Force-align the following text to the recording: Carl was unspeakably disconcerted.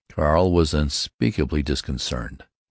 Carl 0.11 0.51
was 0.51 0.73
unspeakably 0.73 1.61
disconcerted. 1.61 2.43